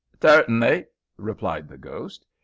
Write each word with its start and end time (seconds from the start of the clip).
"Certingly," 0.19 0.87
replied 1.17 1.67
the 1.67 1.77
ghost. 1.77 2.25